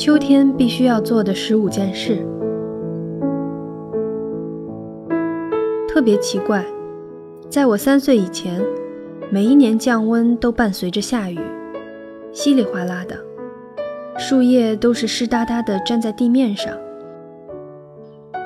[0.00, 2.26] 秋天必须要做的十五件事，
[5.86, 6.64] 特别奇怪，
[7.50, 8.64] 在我三岁以前，
[9.28, 11.38] 每一年降温都伴随着下雨，
[12.32, 13.14] 稀里哗啦的，
[14.16, 16.74] 树叶都是湿哒哒的粘在地面上。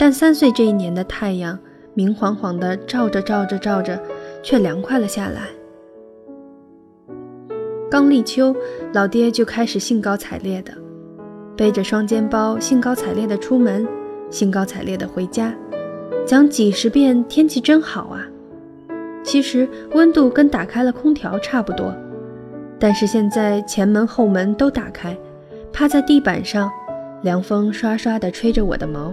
[0.00, 1.56] 但三岁这一年的太阳
[1.94, 3.96] 明晃晃的照着照着照着，
[4.42, 5.42] 却凉快了下来。
[7.88, 8.52] 刚立秋，
[8.92, 10.72] 老爹就开始兴高采烈的，
[11.56, 13.86] 背着双肩包，兴高采烈的出门，
[14.30, 15.54] 兴高采烈的回家，
[16.26, 18.26] 讲几十遍天气真好啊。
[19.24, 21.94] 其实温度跟打开了空调差不多，
[22.78, 25.16] 但是现在前门后门都打开，
[25.72, 26.70] 趴在地板上，
[27.22, 29.12] 凉风刷刷的吹着我的毛，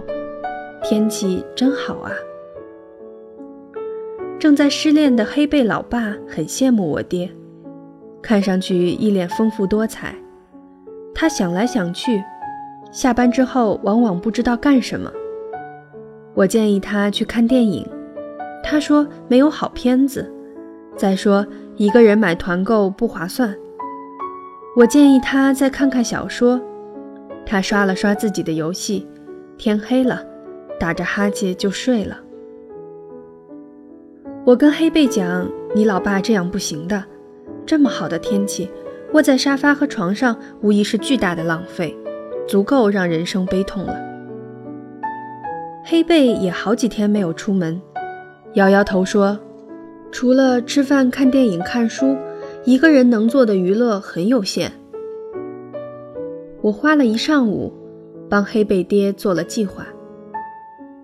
[0.82, 2.12] 天气真好啊。
[4.38, 7.30] 正在失恋的黑贝老爸很羡慕我爹。
[8.20, 10.14] 看上去一脸丰富多彩，
[11.14, 12.22] 他想来想去，
[12.94, 15.10] 下班之后往往不知道干什么。
[16.32, 17.84] 我建议他去看电影，
[18.62, 20.32] 他说没有好片子，
[20.96, 21.44] 再说
[21.76, 23.52] 一个人买团购不划算。
[24.76, 26.60] 我建议他再看看小说，
[27.44, 29.04] 他刷了刷自己的游戏，
[29.58, 30.24] 天黑了，
[30.78, 32.16] 打着哈欠就睡了。
[34.44, 37.02] 我跟黑贝讲，你老爸这样不行的。
[37.66, 38.70] 这么好的天气，
[39.14, 41.96] 窝在沙发和床上无疑是巨大的浪费，
[42.46, 43.96] 足够让人生悲痛了。
[45.84, 47.80] 黑贝也好几天没有出门，
[48.54, 49.38] 摇摇头说
[50.10, 52.16] ：“除了吃饭、看电影、看书，
[52.64, 54.72] 一个人能做的娱乐很有限。”
[56.62, 57.72] 我花了一上午
[58.30, 59.86] 帮黑贝爹做了计划。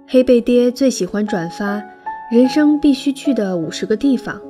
[0.09, 1.83] 黑贝爹最喜欢转发
[2.33, 4.41] 人生必须去的五十个地方。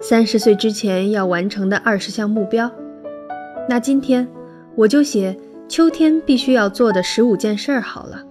[0.00, 2.68] 三十岁之前要完成的二十项目标，
[3.68, 4.26] 那今天
[4.74, 5.36] 我就写
[5.68, 8.22] 秋天必须要做的十五件事儿好了。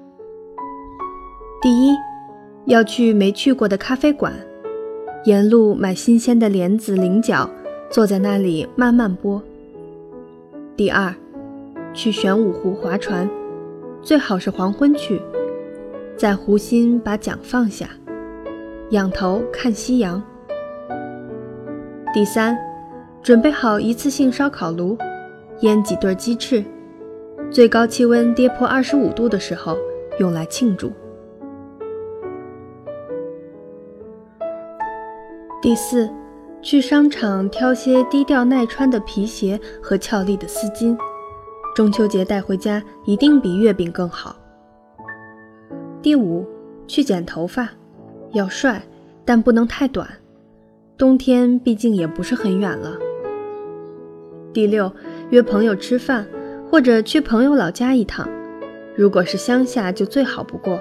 [1.61, 1.95] 第一，
[2.65, 4.33] 要去没去过的咖啡馆，
[5.25, 7.49] 沿路买新鲜的莲子、菱角，
[7.89, 9.41] 坐在那里慢慢剥。
[10.75, 11.13] 第二，
[11.93, 13.29] 去玄武湖划船，
[14.01, 15.21] 最好是黄昏去，
[16.15, 17.89] 在湖心把桨放下，
[18.91, 20.21] 仰头看夕阳。
[22.13, 22.57] 第三，
[23.23, 24.97] 准备好一次性烧烤炉，
[25.61, 26.63] 腌几对鸡翅，
[27.51, 29.77] 最高气温跌破二十五度的时候
[30.19, 30.89] 用来庆祝。
[35.61, 36.09] 第四，
[36.61, 40.97] 去商场挑些低调耐穿的皮鞋和俏丽的丝巾，
[41.75, 44.33] 中秋节带回家一定比月饼更好。
[46.01, 46.47] 第五，
[46.87, 47.67] 去剪头发，
[48.31, 48.81] 要帅，
[49.25, 50.07] 但不能太短。
[50.97, 52.97] 冬天毕竟也不是很远了。
[54.53, 54.89] 第六，
[55.31, 56.25] 约朋友吃饭，
[56.71, 58.25] 或者去朋友老家一趟。
[58.95, 60.79] 如果是乡下，就最好不过，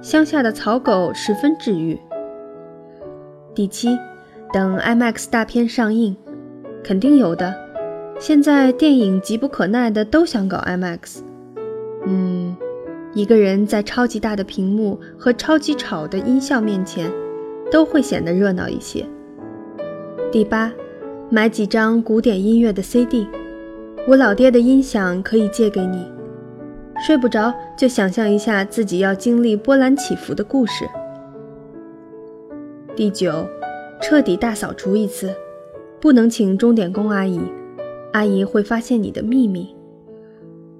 [0.00, 2.00] 乡下的草狗十分治愈。
[3.54, 3.98] 第七，
[4.50, 6.16] 等 IMAX 大片上映，
[6.82, 7.54] 肯定有的。
[8.18, 11.20] 现在电影急不可耐的都想搞 IMAX。
[12.06, 12.56] 嗯，
[13.12, 17.12] 一个人在超级大的屏幕和超级吵的音效面前，
[17.70, 19.04] 都会显得热闹一些。
[20.32, 20.72] 第八，
[21.28, 23.26] 买几张古典音乐的 CD，
[24.06, 26.06] 我老爹的音响可以借给你。
[27.04, 30.88] 睡不着就想象一下自己要经历波澜起伏的故事。
[32.94, 33.46] 第九，
[34.00, 35.34] 彻底大扫除一次，
[36.00, 37.40] 不能请钟点工阿姨，
[38.12, 39.74] 阿姨会发现你的秘密。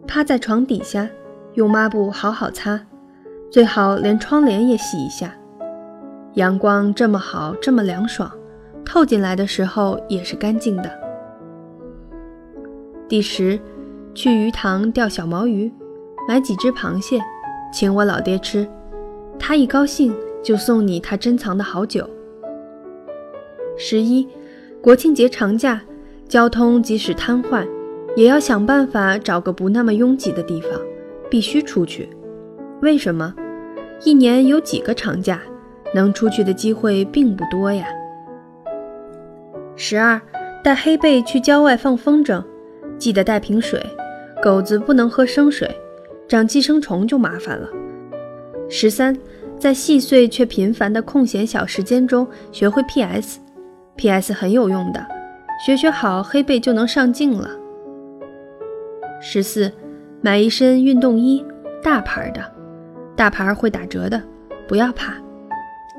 [0.06, 1.08] 趴在床底下，
[1.54, 2.80] 用抹布好好擦，
[3.50, 5.34] 最好连窗帘也洗一下。
[6.34, 8.30] 阳光这么好，这么凉爽。
[8.84, 11.05] 透进来的时候也是干净的。
[13.08, 13.56] 第十，
[14.14, 15.72] 去鱼塘钓小毛鱼，
[16.26, 17.20] 买几只螃蟹，
[17.72, 18.66] 请我老爹吃，
[19.38, 22.10] 他一高兴就送你他珍藏的好酒。
[23.76, 24.26] 十一，
[24.82, 25.80] 国庆节长假，
[26.28, 27.64] 交通即使瘫痪，
[28.16, 30.72] 也要想办法找个不那么拥挤的地方，
[31.30, 32.08] 必须出去。
[32.82, 33.32] 为什么？
[34.02, 35.40] 一年有几个长假，
[35.94, 37.86] 能出去的机会并不多呀。
[39.76, 40.20] 十二，
[40.64, 42.42] 带黑贝去郊外放风筝，
[42.98, 43.84] 记得带瓶水，
[44.42, 45.68] 狗子不能喝生水，
[46.28, 47.68] 长寄生虫就麻烦了。
[48.68, 49.16] 十三，
[49.58, 55.06] 在细碎却频繁的空闲小时间中学会 PS，PS 很有用的，
[55.64, 57.50] 学学好黑背就能上镜了。
[59.20, 59.72] 十四，
[60.20, 61.44] 买一身运动衣，
[61.82, 62.40] 大牌的，
[63.14, 64.22] 大牌会打折的，
[64.66, 65.14] 不要怕，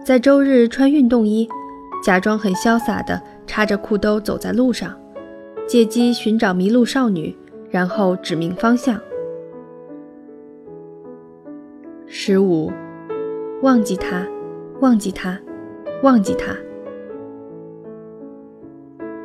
[0.03, 1.47] 在周日穿运动衣，
[2.03, 3.21] 假装很潇洒的。
[3.47, 4.94] 插着裤兜走在路上，
[5.67, 7.35] 借机寻找迷路少女，
[7.69, 8.97] 然后指明方向。
[12.05, 12.71] 十五，
[13.61, 14.25] 忘记他，
[14.79, 15.37] 忘记他，
[16.03, 16.55] 忘记他。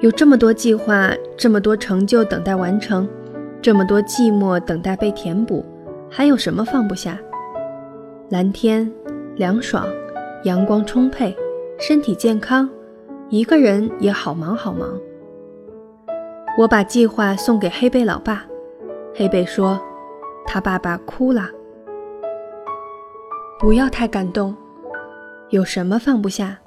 [0.00, 3.08] 有这么多计划，这么多成就等待完成，
[3.62, 5.64] 这么多寂寞等待被填补，
[6.10, 7.16] 还有什么放不下？
[8.30, 8.92] 蓝天，
[9.36, 9.86] 凉爽，
[10.42, 11.36] 阳光充沛，
[11.78, 12.68] 身体健康，
[13.28, 14.98] 一个人也好忙好忙。
[16.58, 18.44] 我把计划送给黑贝老爸，
[19.14, 19.80] 黑贝说，
[20.46, 21.48] 他爸爸哭了。
[23.58, 24.54] 不要太感动，
[25.48, 26.58] 有什么放不下？